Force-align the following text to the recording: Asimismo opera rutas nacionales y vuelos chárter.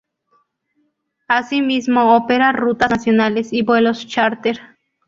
Asimismo 1.27 2.15
opera 2.15 2.51
rutas 2.53 2.89
nacionales 2.89 3.53
y 3.53 3.61
vuelos 3.61 4.07
chárter. 4.07 4.59